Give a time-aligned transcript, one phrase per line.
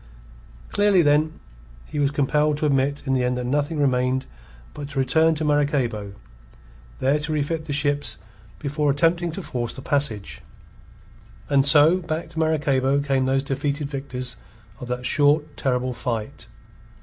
[0.71, 1.39] Clearly, then,
[1.85, 4.25] he was compelled to admit in the end that nothing remained
[4.73, 6.15] but to return to Maracaybo,
[6.97, 8.17] there to refit the ships
[8.57, 10.41] before attempting to force the passage.
[11.49, 14.37] And so, back to Maracaybo came those defeated victors
[14.79, 16.47] of that short, terrible fight.